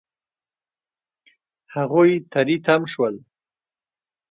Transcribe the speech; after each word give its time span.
هغوی 1.75 2.11
تری 2.31 2.57
تم 2.65 2.81
شول. 2.91 3.15